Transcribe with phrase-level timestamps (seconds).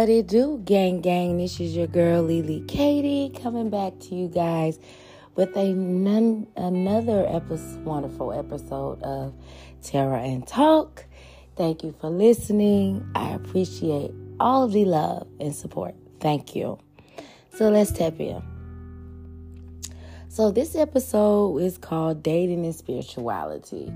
[0.00, 1.36] What it do, gang gang?
[1.36, 4.78] This is your girl Lily Katie coming back to you guys
[5.34, 9.34] with a none, another episode, wonderful episode of
[9.82, 11.04] Terra and Talk.
[11.54, 13.06] Thank you for listening.
[13.14, 15.94] I appreciate all the love and support.
[16.18, 16.78] Thank you.
[17.52, 18.42] So let's tap in.
[20.30, 23.92] So this episode is called Dating and Spirituality.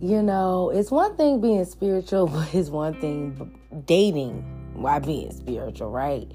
[0.00, 3.52] You know, it's one thing being spiritual, but it's one thing
[3.84, 6.30] dating while being spiritual, right?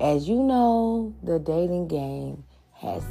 [0.00, 3.02] As you know, the dating game has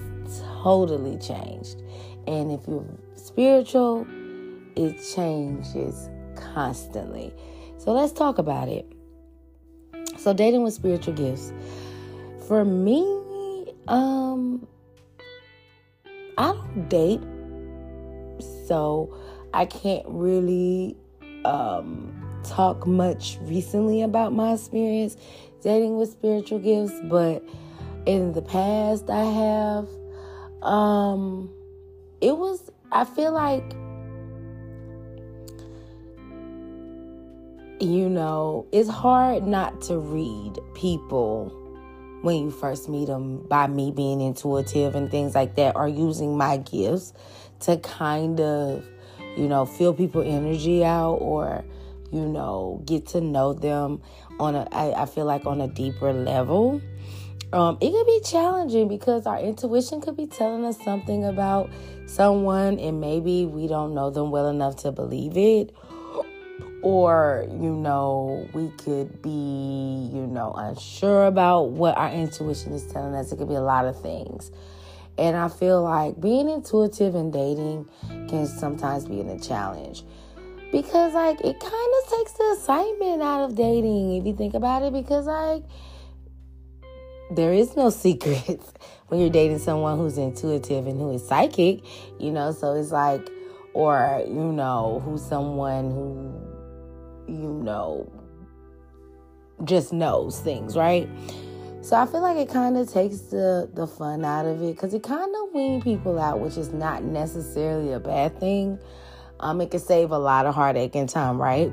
[0.64, 1.82] totally changed.
[2.28, 4.06] And if you're spiritual,
[4.76, 7.34] it changes constantly.
[7.78, 8.92] So let's talk about it.
[10.18, 11.52] So dating with spiritual gifts.
[12.48, 14.68] For me, um
[16.38, 17.22] I don't date.
[18.68, 19.18] So
[19.54, 20.98] I can't really
[21.46, 25.18] um talk much recently about my experience
[25.62, 27.44] dating with spiritual gifts, but
[28.06, 29.88] in the past I have
[30.62, 31.50] um
[32.22, 33.74] it was I feel like
[37.80, 41.52] you know, it's hard not to read people
[42.22, 46.38] when you first meet them by me being intuitive and things like that or using
[46.38, 47.14] my gifts
[47.60, 48.84] to kind of,
[49.38, 51.64] you know, feel people energy out or
[52.16, 54.02] you know, get to know them
[54.40, 56.82] on a, I, I feel like on a deeper level.
[57.52, 61.70] Um, it could be challenging because our intuition could be telling us something about
[62.06, 65.76] someone and maybe we don't know them well enough to believe it.
[66.82, 73.14] Or, you know, we could be, you know, unsure about what our intuition is telling
[73.16, 73.32] us.
[73.32, 74.52] It could be a lot of things.
[75.18, 77.90] And I feel like being intuitive and dating
[78.30, 80.04] can sometimes be a challenge
[80.72, 84.84] because like it kind of takes the excitement out of dating if you think about
[84.84, 85.64] it because like
[87.32, 88.74] there is no secrets
[89.08, 91.82] when you're dating someone who's intuitive and who is psychic
[92.20, 93.30] you know so it's like
[93.74, 96.34] or you know who's someone who
[97.28, 98.12] you know
[99.64, 101.08] just knows things right
[101.86, 104.96] so I feel like it kind of takes the the fun out of it because
[104.96, 108.80] it kind of wean people out, which is not necessarily a bad thing.
[109.40, 111.72] Um, it can save a lot of heartache and time, right?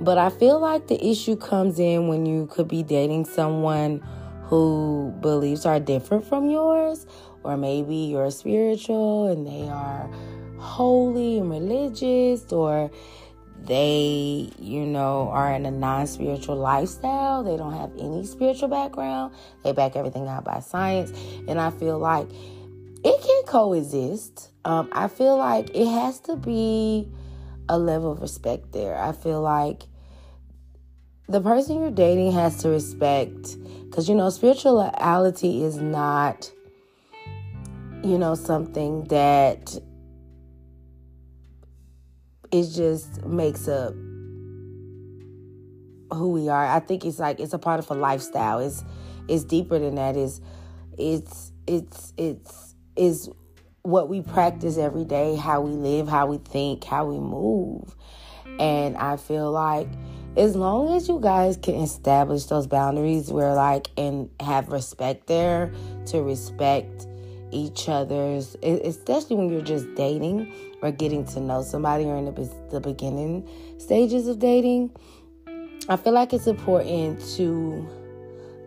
[0.00, 4.02] But I feel like the issue comes in when you could be dating someone
[4.44, 7.06] who beliefs are different from yours,
[7.42, 10.08] or maybe you're spiritual and they are
[10.58, 12.90] holy and religious, or
[13.64, 17.42] they, you know, are in a non spiritual lifestyle.
[17.42, 19.34] They don't have any spiritual background.
[19.64, 21.12] They back everything out by science.
[21.48, 22.28] And I feel like
[23.48, 24.50] coexist.
[24.64, 27.08] Um, I feel like it has to be
[27.68, 28.96] a level of respect there.
[28.96, 29.84] I feel like
[31.28, 36.50] the person you're dating has to respect, because you know, spirituality is not,
[38.04, 39.78] you know, something that
[42.52, 43.94] it just makes up
[46.12, 46.66] who we are.
[46.66, 48.58] I think it's like it's a part of a lifestyle.
[48.58, 48.84] It's
[49.26, 50.16] it's deeper than that.
[50.16, 50.42] Is
[50.98, 52.67] it's it's it's
[52.98, 53.30] is
[53.82, 57.94] what we practice every day, how we live, how we think, how we move.
[58.58, 59.88] And I feel like
[60.36, 65.72] as long as you guys can establish those boundaries where like and have respect there
[66.06, 67.06] to respect
[67.50, 72.54] each other's especially when you're just dating or getting to know somebody or in the,
[72.70, 73.48] the beginning
[73.78, 74.90] stages of dating
[75.88, 77.88] i feel like it's important to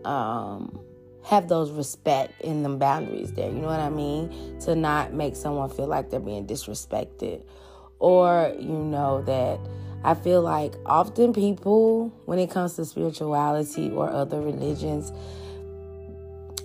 [0.03, 0.79] um
[1.23, 3.49] have those respect in the boundaries there.
[3.49, 4.59] You know what I mean?
[4.61, 7.43] To not make someone feel like they're being disrespected.
[7.99, 9.59] Or, you know, that
[10.03, 15.11] I feel like often people, when it comes to spirituality or other religions,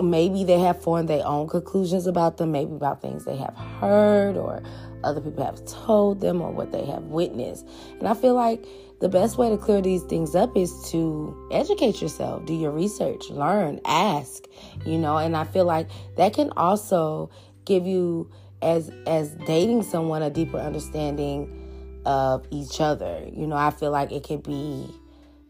[0.00, 4.36] maybe they have formed their own conclusions about them, maybe about things they have heard
[4.36, 4.62] or
[5.04, 7.66] other people have told them or what they have witnessed.
[7.98, 8.65] And I feel like
[9.00, 13.28] the best way to clear these things up is to educate yourself, do your research,
[13.30, 14.44] learn, ask,
[14.84, 17.30] you know, and I feel like that can also
[17.65, 18.30] give you
[18.62, 23.28] as as dating someone a deeper understanding of each other.
[23.30, 24.88] You know, I feel like it could be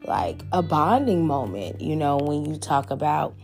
[0.05, 3.35] like a bonding moment, you know, when you talk about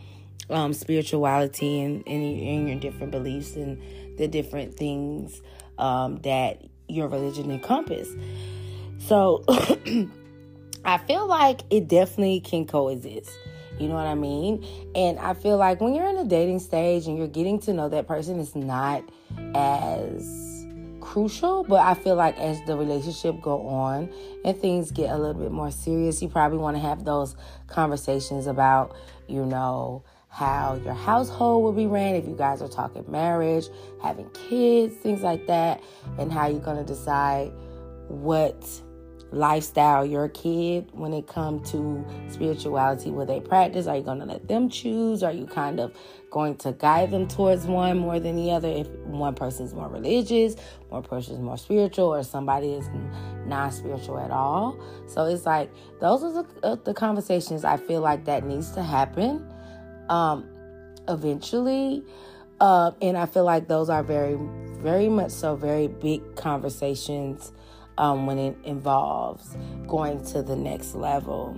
[0.53, 3.81] um, spirituality and, and, and your different beliefs and
[4.19, 5.43] the different things
[5.79, 8.09] um, that your religion encompass.
[8.99, 9.45] So
[10.85, 13.31] I feel like it definitely can coexist.
[13.79, 14.65] You know what I mean?
[14.95, 17.89] And I feel like when you're in a dating stage and you're getting to know
[17.89, 19.03] that person, it's not
[19.55, 20.67] as
[21.01, 24.13] crucial, but I feel like as the relationship go on
[24.45, 27.35] and things get a little bit more serious, you probably want to have those
[27.67, 28.95] conversations about,
[29.27, 33.67] you know, how your household will be ran if you guys are talking marriage,
[34.03, 35.83] having kids, things like that,
[36.19, 37.53] and how you're going to decide
[38.09, 38.65] what
[39.31, 44.25] lifestyle your kid when it comes to spirituality will they practice are you going to
[44.25, 45.23] let them choose?
[45.23, 45.95] Are you kind of
[46.31, 48.69] going to guide them towards one more than the other?
[48.69, 50.57] If one person is more religious
[50.89, 52.89] one person is more spiritual or somebody is
[53.47, 54.79] non-spiritual at all.
[55.07, 55.71] So it's like
[56.01, 59.47] those are the, uh, the conversations i feel like that needs to happen
[60.09, 60.49] um
[61.09, 62.03] eventually
[62.61, 64.39] uh, and i feel like those are very
[64.83, 67.53] very much so very big conversations
[67.99, 69.57] um, when it involves
[69.87, 71.57] going to the next level.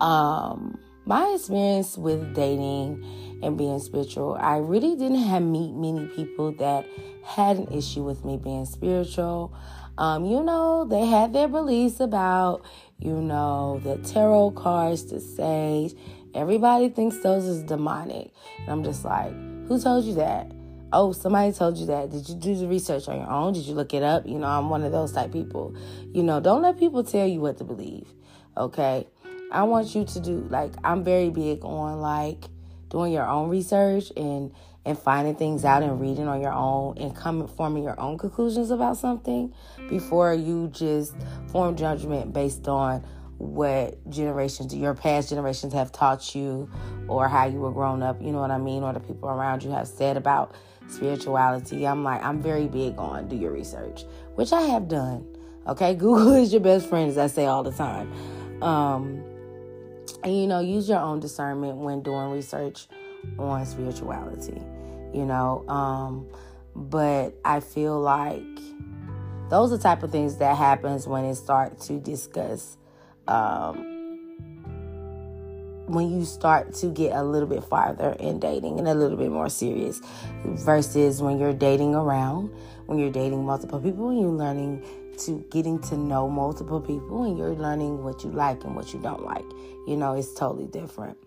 [0.00, 3.04] Um, my experience with dating
[3.42, 6.86] and being spiritual, I really didn't have meet many people that
[7.24, 9.54] had an issue with me being spiritual.
[9.98, 12.64] Um, you know, they had their beliefs about,
[12.98, 15.94] you know, the tarot cards, the sage.
[16.34, 18.32] Everybody thinks those is demonic.
[18.60, 19.32] And I'm just like,
[19.66, 20.50] who told you that?
[20.92, 22.10] oh, somebody told you that.
[22.10, 23.52] Did you do the research on your own?
[23.52, 24.26] Did you look it up?
[24.26, 25.74] You know, I'm one of those type people.
[26.12, 28.08] You know, don't let people tell you what to believe.
[28.56, 29.06] Okay.
[29.52, 32.44] I want you to do like I'm very big on like
[32.88, 34.52] doing your own research and
[34.86, 38.70] and finding things out and reading on your own and coming forming your own conclusions
[38.70, 39.52] about something
[39.88, 41.14] before you just
[41.48, 43.04] form judgment based on
[43.40, 46.70] what generations your past generations have taught you
[47.08, 49.62] or how you were grown up, you know what I mean, or the people around
[49.62, 50.54] you have said about
[50.88, 51.86] spirituality.
[51.86, 54.04] I'm like, I'm very big on do your research,
[54.34, 55.26] which I have done.
[55.66, 58.12] Okay, Google is your best friend, as I say all the time.
[58.62, 59.24] Um,
[60.22, 62.88] and you know, use your own discernment when doing research
[63.38, 64.60] on spirituality.
[65.14, 66.28] You know, um,
[66.76, 68.42] but I feel like
[69.48, 72.76] those are the type of things that happens when it start to discuss
[73.30, 73.86] um,
[75.86, 79.30] when you start to get a little bit farther in dating and a little bit
[79.30, 80.00] more serious
[80.44, 82.50] versus when you're dating around,
[82.86, 84.84] when you're dating multiple people and you're learning
[85.18, 89.00] to getting to know multiple people and you're learning what you like and what you
[89.00, 89.44] don't like.
[89.86, 91.18] You know, it's totally different.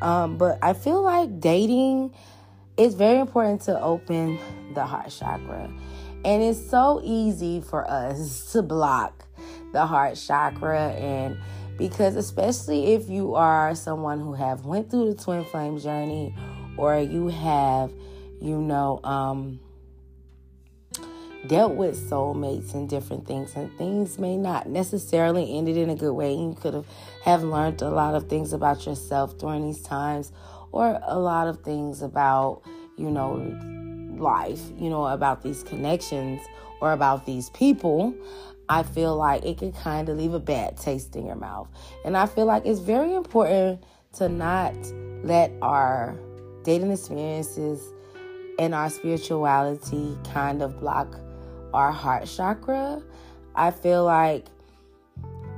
[0.00, 2.14] Um, but I feel like dating
[2.76, 4.38] is very important to open
[4.74, 5.72] the heart chakra.
[6.24, 9.24] And it's so easy for us to block
[9.72, 11.36] the heart chakra and
[11.76, 16.34] because especially if you are someone who have went through the twin flame journey
[16.76, 17.90] or you have
[18.40, 19.58] you know um
[21.46, 26.12] dealt with soulmates and different things and things may not necessarily ended in a good
[26.12, 26.86] way you could have
[27.24, 30.30] have learned a lot of things about yourself during these times
[30.70, 32.62] or a lot of things about
[32.96, 33.34] you know
[34.16, 36.40] life you know about these connections
[36.80, 38.14] or about these people
[38.68, 41.68] I feel like it can kind of leave a bad taste in your mouth.
[42.04, 44.74] And I feel like it's very important to not
[45.24, 46.16] let our
[46.62, 47.82] dating experiences
[48.58, 51.18] and our spirituality kind of block
[51.74, 53.02] our heart chakra.
[53.54, 54.46] I feel like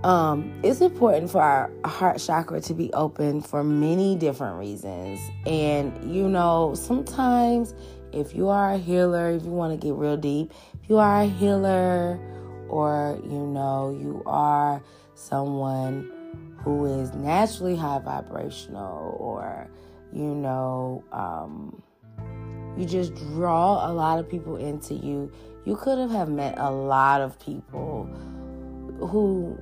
[0.02, 5.20] um, it's important for our heart chakra to be open for many different reasons.
[5.46, 7.74] And, you know, sometimes
[8.12, 11.22] if you are a healer, if you want to get real deep, if you are
[11.22, 12.18] a healer,
[12.68, 14.82] or you know you are
[15.14, 16.10] someone
[16.58, 19.68] who is naturally high vibrational or
[20.12, 21.82] you know um,
[22.76, 25.30] you just draw a lot of people into you.
[25.64, 28.04] You could have, have met a lot of people
[28.98, 29.58] who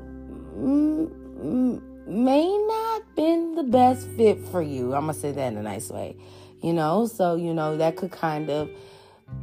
[2.07, 4.95] may not been the best fit for you.
[4.95, 6.17] I'm gonna say that in a nice way
[6.63, 7.07] you know?
[7.07, 8.71] So you know that could kind of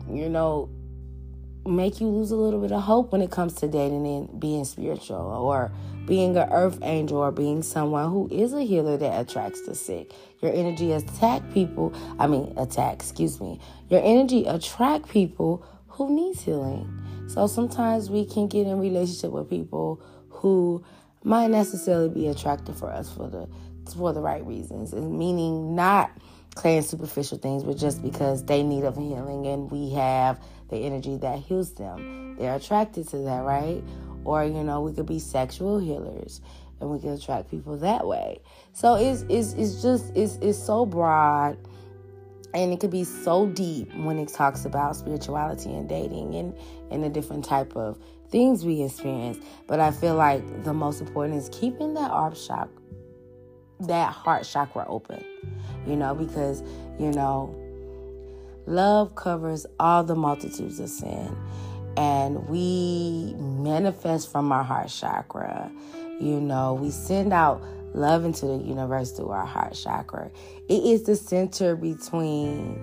[0.10, 0.70] you know
[1.66, 4.66] make you lose a little bit of hope when it comes to dating and being
[4.66, 5.72] spiritual or
[6.06, 10.12] being an earth angel or being someone who is a healer that attracts the sick.
[10.42, 13.60] Your energy attack people, I mean attack, excuse me.
[13.89, 16.89] Your energy attract people who needs healing.
[17.28, 20.84] So sometimes we can get in relationship with people who
[21.24, 23.48] might necessarily be attractive for us for the
[23.96, 24.94] for the right reasons.
[24.94, 26.12] And meaning not
[26.56, 30.39] playing superficial things, but just because they need of healing and we have
[30.70, 32.36] the energy that heals them.
[32.38, 33.84] They're attracted to that, right?
[34.24, 36.42] Or, you know, we could be sexual healers
[36.80, 38.42] and we can attract people that way.
[38.74, 41.58] So it's it's it's just it's it's so broad
[42.54, 46.56] and it could be so deep when it talks about spirituality and dating and
[46.92, 48.00] and the different type of
[48.30, 49.38] things we experience.
[49.68, 52.70] But I feel like the most important is keeping that heart chakra
[53.82, 55.24] that heart chakra open.
[55.88, 56.62] You know, because,
[57.00, 57.56] you know,
[58.70, 61.36] love covers all the multitudes of sin.
[61.98, 65.72] And we manifest from our heart chakra.
[66.20, 67.62] You know, we send out
[67.94, 70.32] love into the universe through our heart chakra.
[70.70, 72.80] It is the center between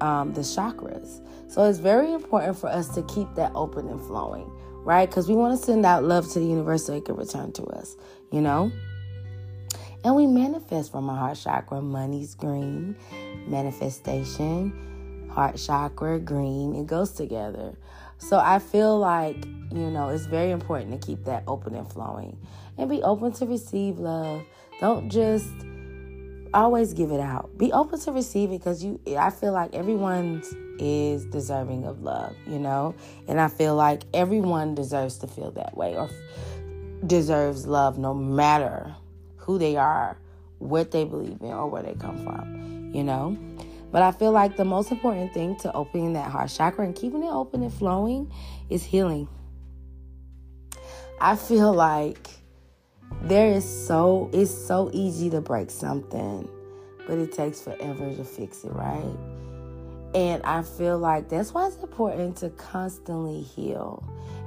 [0.00, 1.20] um, the chakras.
[1.48, 4.50] So it's very important for us to keep that open and flowing,
[4.84, 5.08] right?
[5.08, 7.64] Because we want to send out love to the universe so it can return to
[7.64, 7.96] us,
[8.30, 8.70] you know?
[10.06, 11.82] And we manifest from our heart chakra.
[11.82, 12.94] Money's green,
[13.48, 16.76] manifestation, heart chakra, green.
[16.76, 17.74] It goes together.
[18.18, 22.38] So I feel like, you know, it's very important to keep that open and flowing
[22.78, 24.44] and be open to receive love.
[24.80, 25.50] Don't just
[26.54, 27.58] always give it out.
[27.58, 30.40] Be open to receive it because you I feel like everyone
[30.78, 32.94] is deserving of love, you know?
[33.26, 36.08] And I feel like everyone deserves to feel that way or
[37.04, 38.94] deserves love no matter
[39.46, 40.18] who they are,
[40.58, 43.38] what they believe in or where they come from, you know?
[43.92, 47.22] But I feel like the most important thing to opening that heart chakra and keeping
[47.22, 48.32] it open and flowing
[48.68, 49.28] is healing.
[51.20, 52.28] I feel like
[53.22, 56.48] there is so it's so easy to break something,
[57.06, 59.16] but it takes forever to fix it, right?
[60.14, 64.02] And I feel like that's why it's important to constantly heal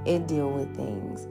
[0.06, 1.26] and deal with things.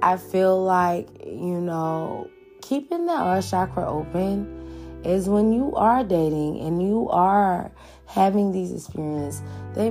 [0.00, 6.60] I feel like, you know, keeping the heart chakra open is when you are dating
[6.60, 7.70] and you are
[8.06, 9.42] having these experiences,
[9.74, 9.86] they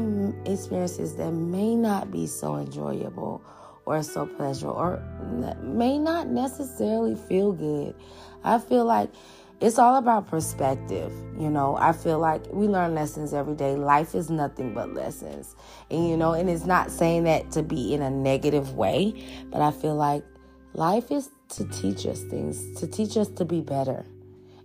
[0.52, 3.42] experiences that may not be so enjoyable
[3.86, 5.02] or so pleasurable or
[5.64, 7.96] may not necessarily feel good.
[8.44, 9.10] I feel like
[9.60, 11.12] it's all about perspective.
[11.40, 13.76] You know, I feel like we learn lessons every day.
[13.76, 15.56] Life is nothing but lessons.
[15.90, 19.14] And, you know, and it's not saying that to be in a negative way,
[19.50, 20.24] but I feel like
[20.78, 24.06] life is to teach us things, to teach us to be better.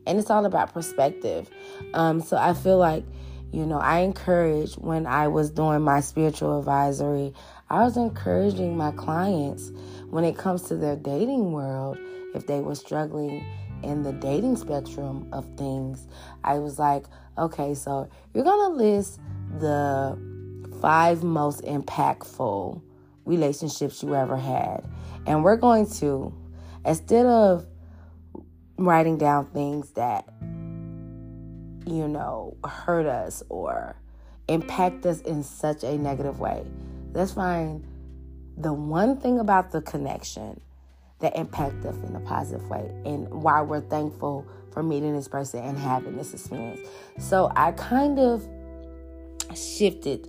[0.07, 1.49] And it's all about perspective.
[1.95, 3.04] Um, so I feel like,
[3.52, 7.33] you know, I encourage when I was doing my spiritual advisory,
[7.71, 9.73] I was encouraging my clients
[10.11, 11.99] when it comes to their dating world,
[12.35, 13.45] if they were struggling
[13.83, 16.07] in the dating spectrum of things,
[16.45, 17.04] I was like,
[17.38, 19.21] okay, so you're going to list
[19.59, 20.19] the
[20.81, 22.81] five most impactful
[23.25, 24.85] relationships you ever had.
[25.26, 26.35] And we're going to,
[26.85, 27.67] instead of
[28.76, 30.29] writing down things that,
[31.87, 33.97] you know, hurt us or
[34.49, 36.64] impact us in such a negative way,
[37.12, 37.87] let's find
[38.57, 40.61] the one thing about the connection
[41.21, 45.61] that impact us in a positive way and why we're thankful for meeting this person
[45.61, 46.81] and having this experience.
[47.19, 48.47] So I kind of
[49.55, 50.29] shifted,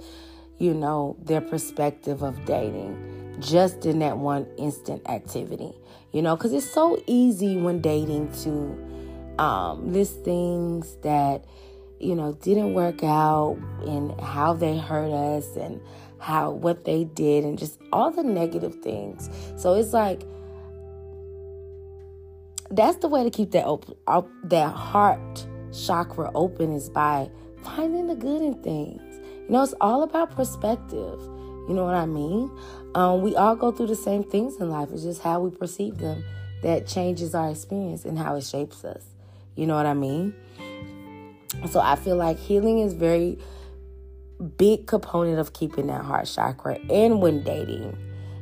[0.64, 5.74] you know, their perspective of dating just in that one instant activity.
[6.14, 11.44] You know, because it's so easy when dating to um, list things that,
[12.00, 15.82] you know, didn't work out and how they hurt us and
[16.20, 19.30] how what they did and just all the negative things.
[19.58, 20.22] So it's like
[22.72, 23.96] that's the way to keep that open,
[24.46, 27.30] that heart chakra open is by
[27.64, 29.13] finding the good in things.
[29.48, 31.20] You know, it's all about perspective.
[31.68, 32.52] You know what I mean?
[32.96, 34.90] Um, we all go through the same things in life.
[34.92, 36.24] It's just how we perceive them
[36.62, 39.04] that changes our experience and how it shapes us.
[39.56, 40.34] You know what I mean?
[41.70, 43.38] So I feel like healing is very
[44.58, 47.96] big component of keeping that heart chakra and when dating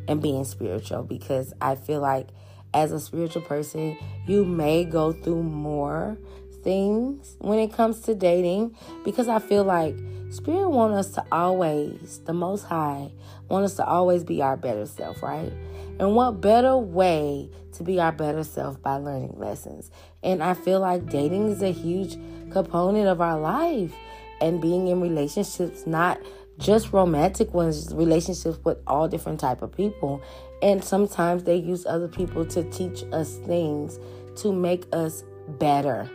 [0.07, 2.27] and being spiritual because I feel like
[2.73, 6.17] as a spiritual person, you may go through more
[6.63, 9.95] things when it comes to dating because I feel like
[10.31, 13.11] Spirit want us to always, the Most High,
[13.49, 15.51] want us to always be our better self, right?
[15.99, 19.91] And what better way to be our better self by learning lessons?
[20.23, 22.17] And I feel like dating is a huge
[22.49, 23.93] component of our life
[24.39, 26.17] and being in relationships, not
[26.57, 30.21] just romantic ones, relationships with all different type of people.
[30.61, 33.99] And sometimes they use other people to teach us things
[34.37, 35.25] to make us
[35.59, 36.09] better.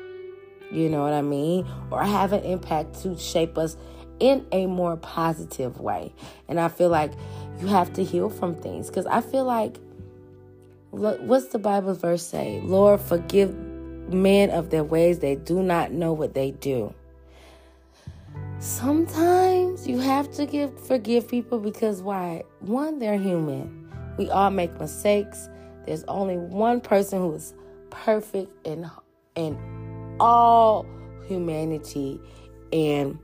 [0.70, 1.66] You know what I mean?
[1.90, 3.76] Or have an impact to shape us
[4.18, 6.12] in a more positive way.
[6.48, 7.12] And I feel like
[7.60, 9.76] you have to heal from things because I feel like
[10.90, 12.60] what's the Bible verse say?
[12.62, 13.54] Lord, forgive
[14.08, 16.94] men of their ways, they do not know what they do.
[18.58, 22.42] Sometimes you have to give forgive people because why?
[22.60, 23.92] One, they're human.
[24.16, 25.48] We all make mistakes.
[25.84, 27.54] There's only one person who is
[27.90, 28.90] perfect and
[29.34, 29.75] in
[30.20, 30.86] all
[31.26, 32.20] humanity,
[32.72, 33.18] and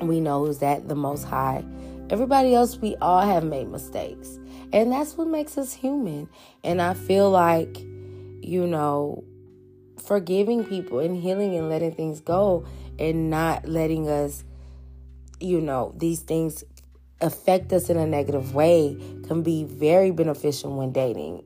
[0.00, 1.64] we know who's that the Most High.
[2.10, 4.38] Everybody else, we all have made mistakes,
[4.72, 6.28] and that's what makes us human.
[6.64, 9.24] And I feel like, you know,
[10.04, 12.66] forgiving people and healing and letting things go
[12.98, 14.44] and not letting us,
[15.38, 16.64] you know, these things
[17.20, 18.96] affect us in a negative way
[19.26, 21.44] can be very beneficial when dating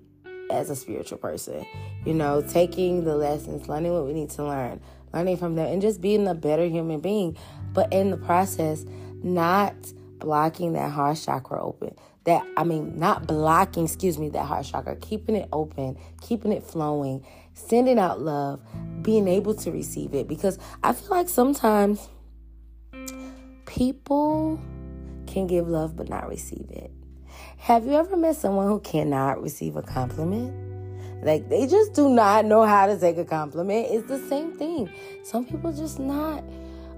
[0.50, 1.64] as a spiritual person.
[2.04, 4.80] You know, taking the lessons, learning what we need to learn,
[5.12, 7.36] learning from them, and just being a better human being.
[7.72, 8.84] But in the process,
[9.22, 9.74] not
[10.18, 11.94] blocking that heart chakra open.
[12.24, 16.62] That, I mean, not blocking, excuse me, that heart chakra, keeping it open, keeping it
[16.62, 18.60] flowing, sending out love,
[19.02, 20.26] being able to receive it.
[20.26, 22.08] Because I feel like sometimes
[23.66, 24.58] people
[25.26, 26.90] can give love but not receive it.
[27.64, 30.52] Have you ever met someone who cannot receive a compliment?
[31.24, 33.86] Like they just do not know how to take a compliment.
[33.90, 34.90] It's the same thing.
[35.22, 36.44] Some people just not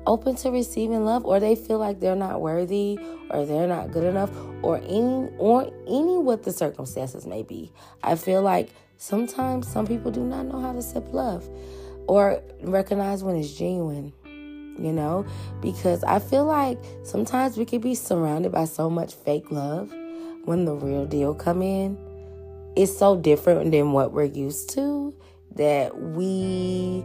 [0.09, 2.99] open to receiving love or they feel like they're not worthy
[3.31, 4.33] or they're not good enough
[4.63, 7.71] or any or any what the circumstances may be.
[8.03, 11.49] I feel like sometimes some people do not know how to accept love
[12.09, 14.13] or recognize when it's genuine
[14.79, 15.25] you know
[15.63, 19.91] because i feel like sometimes we could be surrounded by so much fake love
[20.47, 21.99] when the real deal come in
[22.77, 25.15] it's so different than what we're used to
[25.55, 27.05] that we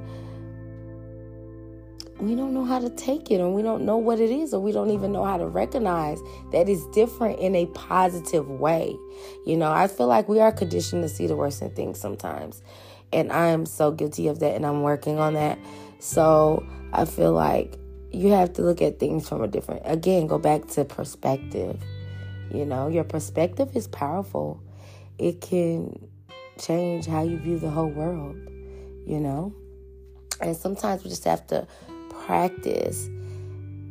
[2.20, 4.60] we don't know how to take it or we don't know what it is or
[4.60, 6.20] we don't even know how to recognize
[6.52, 8.96] that it's different in a positive way
[9.46, 12.62] you know i feel like we are conditioned to see the worst in things sometimes
[13.12, 15.58] and i'm so guilty of that and i'm working on that
[16.02, 17.78] so I feel like
[18.12, 21.80] you have to look at things from a different, again, go back to perspective.
[22.54, 24.62] You know, your perspective is powerful,
[25.18, 26.08] it can
[26.60, 28.36] change how you view the whole world,
[29.06, 29.54] you know?
[30.42, 31.68] And sometimes we just have to
[32.26, 33.10] practice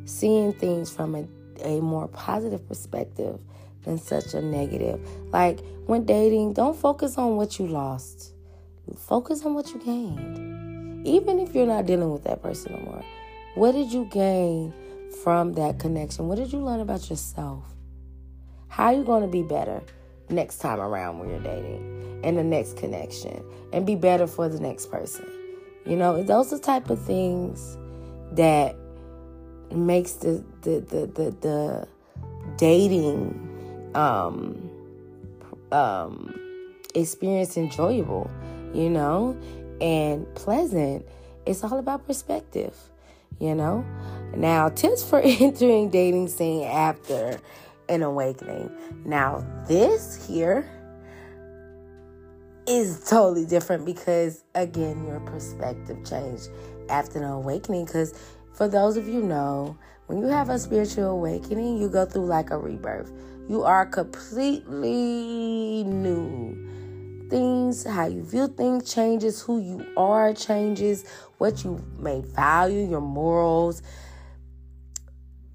[0.05, 1.27] seeing things from a,
[1.65, 3.41] a more positive perspective
[3.85, 5.01] than such a negative.
[5.33, 8.35] Like when dating, don't focus on what you lost,
[8.97, 10.51] focus on what you gained
[11.05, 13.03] even if you're not dealing with that person anymore,
[13.55, 14.73] what did you gain
[15.23, 16.29] from that connection?
[16.29, 17.65] What did you learn about yourself?
[18.71, 19.83] How are you going to be better
[20.31, 24.59] next time around when you're dating and the next connection and be better for the
[24.59, 25.27] next person?
[25.85, 27.77] You know, those are the type of things
[28.33, 28.75] that
[29.71, 31.89] makes the the the the, the
[32.57, 34.71] dating um
[35.71, 36.35] um
[36.95, 38.31] experience enjoyable,
[38.73, 39.37] you know?
[39.81, 41.07] and pleasant,
[41.47, 42.77] it's all about perspective,
[43.39, 43.85] you know?
[44.35, 47.41] Now, tips for entering dating scene after
[47.91, 48.71] an awakening.
[49.05, 50.67] Now, this here
[52.67, 56.49] is totally different because again, your perspective changed
[56.89, 58.15] after an awakening cuz
[58.53, 59.77] for those of you know,
[60.07, 63.13] when you have a spiritual awakening, you go through like a rebirth.
[63.49, 71.05] You are completely new things, how you view things changes, who you are changes,
[71.39, 73.83] what you may value, your morals,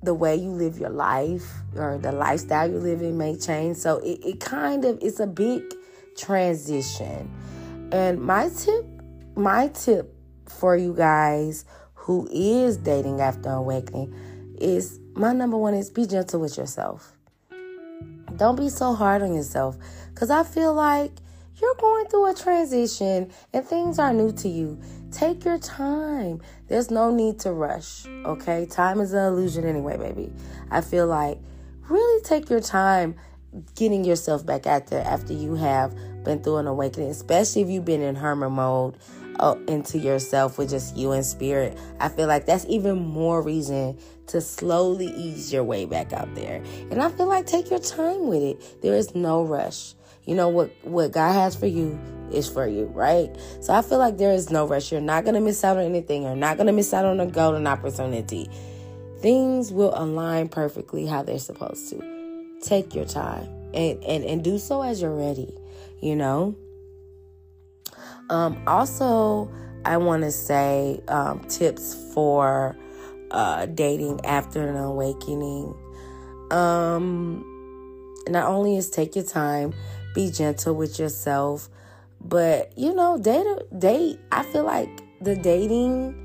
[0.03, 3.77] the way you live your life or the lifestyle you live in may change.
[3.77, 5.63] So it, it kind of it's a big
[6.15, 7.31] transition.
[7.91, 8.85] And my tip,
[9.35, 10.15] my tip
[10.47, 14.13] for you guys who is dating after awakening
[14.59, 17.13] is my number one is be gentle with yourself.
[18.37, 19.77] Don't be so hard on yourself.
[20.13, 21.11] Cause I feel like
[21.61, 24.79] you're going through a transition and things are new to you.
[25.11, 26.41] Take your time.
[26.67, 28.65] There's no need to rush, okay?
[28.65, 30.31] Time is an illusion anyway, baby.
[30.71, 31.37] I feel like
[31.89, 33.15] really take your time
[33.75, 37.85] getting yourself back out there after you have been through an awakening, especially if you've
[37.85, 38.97] been in hermit mode
[39.39, 41.77] uh, into yourself with just you and spirit.
[41.99, 43.97] I feel like that's even more reason
[44.27, 46.63] to slowly ease your way back out there.
[46.89, 48.81] And I feel like take your time with it.
[48.81, 49.93] There is no rush.
[50.25, 51.99] You know what what God has for you
[52.31, 53.29] is for you, right?
[53.61, 54.91] So I feel like there is no rush.
[54.91, 56.23] You're not gonna miss out on anything.
[56.23, 58.49] You're not gonna miss out on a golden opportunity.
[59.19, 62.57] Things will align perfectly how they're supposed to.
[62.61, 65.53] Take your time and and, and do so as you're ready,
[66.01, 66.55] you know.
[68.29, 69.51] Um, also,
[69.85, 72.75] I want to say um, tips for
[73.31, 75.75] uh, dating after an awakening.
[76.51, 77.43] Um,
[78.27, 79.73] not only is take your time,
[80.13, 81.69] be gentle with yourself.
[82.27, 83.45] But you know, date
[83.77, 84.19] date.
[84.31, 84.89] I feel like
[85.21, 86.21] the dating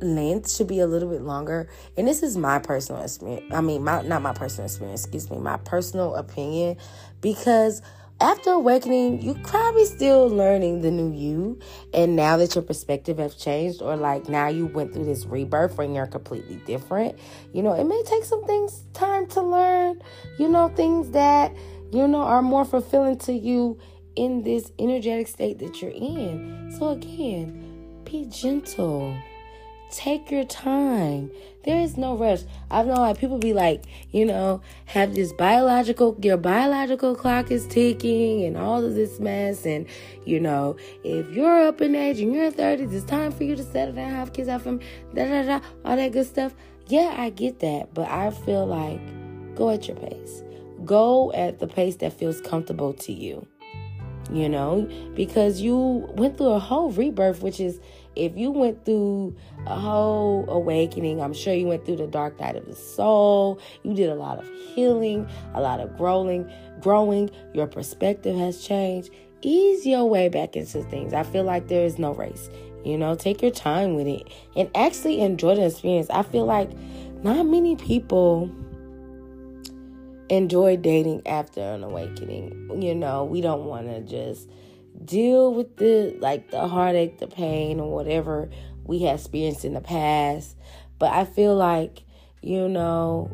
[0.00, 1.68] length should be a little bit longer.
[1.96, 3.52] And this is my personal experience.
[3.52, 5.04] I mean, my not my personal experience.
[5.04, 6.76] Excuse me, my personal opinion.
[7.20, 7.82] Because
[8.20, 11.58] after awakening, you probably still learning the new you.
[11.92, 15.78] And now that your perspective have changed, or like now you went through this rebirth
[15.80, 17.18] and you're completely different,
[17.52, 20.00] you know, it may take some things time to learn,
[20.38, 21.52] you know, things that
[21.92, 23.78] you know, are more fulfilling to you
[24.18, 26.74] in this energetic state that you're in.
[26.76, 29.16] So, again, be gentle.
[29.92, 31.30] Take your time.
[31.64, 32.40] There is no rush.
[32.70, 37.66] I know like people be like, you know, have this biological, your biological clock is
[37.68, 39.64] ticking and all of this mess.
[39.64, 39.86] And,
[40.26, 43.54] you know, if you're up in age and you're in 30s, it's time for you
[43.54, 44.80] to settle down, have kids, have them,
[45.14, 46.54] da da da, all that good stuff.
[46.88, 47.94] Yeah, I get that.
[47.94, 49.00] But I feel like
[49.54, 50.42] go at your pace.
[50.84, 53.46] Go at the pace that feels comfortable to you.
[54.30, 55.76] You know, because you
[56.14, 57.80] went through a whole rebirth, which is
[58.14, 62.56] if you went through a whole awakening, I'm sure you went through the dark night
[62.56, 63.58] of the soul.
[63.84, 67.30] You did a lot of healing, a lot of growing, growing.
[67.54, 69.10] Your perspective has changed.
[69.40, 71.14] Ease your way back into things.
[71.14, 72.50] I feel like there is no race.
[72.84, 76.08] You know, take your time with it and actually enjoy the experience.
[76.10, 76.70] I feel like
[77.22, 78.50] not many people
[80.30, 82.80] enjoy dating after an awakening.
[82.80, 84.48] You know, we don't want to just
[85.04, 88.50] deal with the like the heartache, the pain, or whatever
[88.84, 90.56] we have experienced in the past.
[90.98, 92.02] But I feel like,
[92.42, 93.30] you know,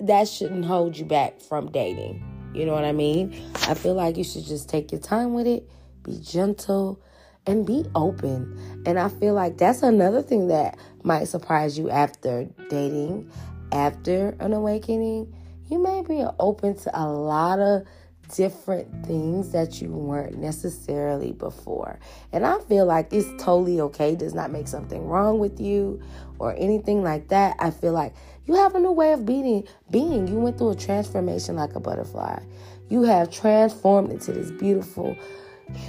[0.00, 2.22] that shouldn't hold you back from dating.
[2.54, 3.34] You know what I mean?
[3.68, 5.68] I feel like you should just take your time with it,
[6.02, 7.00] be gentle,
[7.46, 8.82] and be open.
[8.84, 13.30] And I feel like that's another thing that might surprise you after dating,
[13.72, 15.34] after an awakening.
[15.68, 17.86] You may be open to a lot of
[18.34, 21.98] different things that you weren't necessarily before.
[22.32, 26.00] And I feel like it's totally okay, does not make something wrong with you
[26.38, 27.56] or anything like that.
[27.58, 28.14] I feel like
[28.46, 30.26] you have a new way of being being.
[30.28, 32.40] You went through a transformation like a butterfly.
[32.88, 35.16] You have transformed into this beautiful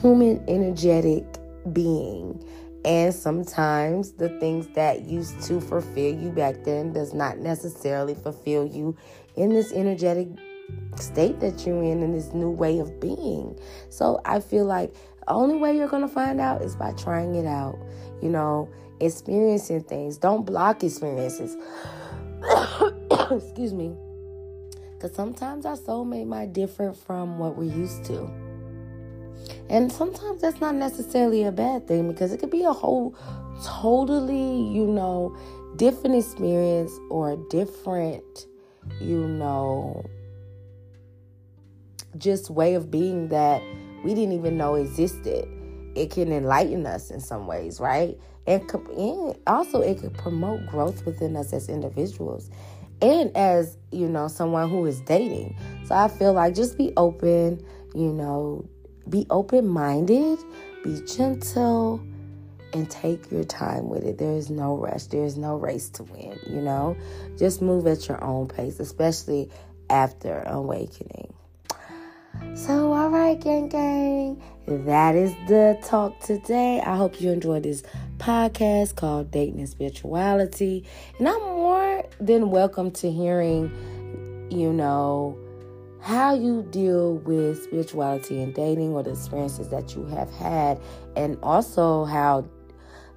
[0.02, 1.26] human energetic
[1.72, 2.44] being.
[2.86, 8.66] And sometimes the things that used to fulfill you back then does not necessarily fulfill
[8.66, 8.98] you
[9.36, 10.28] in this energetic
[10.98, 13.58] state that you're in in this new way of being.
[13.90, 17.36] So I feel like the only way you're going to find out is by trying
[17.36, 17.78] it out,
[18.22, 18.70] you know,
[19.00, 20.18] experiencing things.
[20.18, 21.56] Don't block experiences.
[23.32, 23.96] Excuse me.
[24.94, 28.30] Because sometimes our soulmate might differ from what we're used to.
[29.70, 33.16] And sometimes that's not necessarily a bad thing because it could be a whole
[33.64, 35.36] totally, you know,
[35.76, 38.46] different experience or a different,
[39.00, 40.06] you know,
[42.18, 43.62] just way of being that
[44.04, 45.48] we didn't even know existed.
[45.96, 48.18] It can enlighten us in some ways, right?
[48.46, 48.62] And,
[48.98, 52.50] and also it could promote growth within us as individuals
[53.02, 55.58] and as, you know, someone who is dating.
[55.86, 58.68] So I feel like just be open, you know,
[59.10, 60.40] be open minded,
[60.84, 62.02] be gentle,
[62.74, 64.18] and take your time with it.
[64.18, 66.98] There is no rush, there is no race to win, you know?
[67.38, 69.50] Just move at your own pace, especially
[69.90, 71.34] after awakening.
[72.56, 76.82] So, all right, gang, gang, that is the talk today.
[76.82, 77.84] I hope you enjoyed this
[78.18, 80.86] podcast called Dating and Spirituality.
[81.20, 83.72] And I'm more than welcome to hearing,
[84.50, 85.38] you know,
[86.04, 90.80] how you deal with spirituality and dating or the experiences that you have had,
[91.16, 92.46] and also how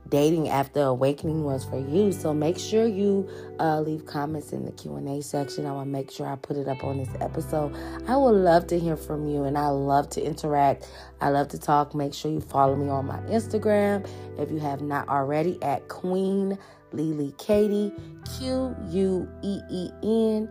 [0.08, 2.12] dating after awakening was for you.
[2.12, 5.66] So make sure you uh, leave comments in the Q&A section.
[5.66, 7.74] I want to make sure I put it up on this episode.
[8.06, 10.88] I would love to hear from you and I love to interact.
[11.20, 11.92] I love to talk.
[11.92, 16.56] Make sure you follow me on my Instagram if you have not already at Queen
[16.92, 17.92] Lily Katie
[18.38, 20.48] Q U E E N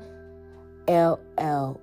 [0.90, 1.80] L L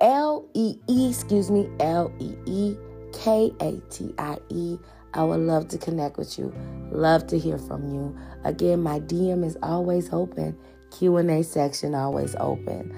[0.00, 2.76] L E E excuse me L E E
[3.12, 4.78] K A T I E
[5.12, 6.54] I would love to connect with you.
[6.92, 8.16] Love to hear from you.
[8.44, 10.56] Again, my DM is always open.
[10.92, 12.94] Q&A section always open.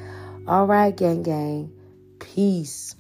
[0.47, 1.73] All right, gang gang.
[2.19, 2.97] Peace.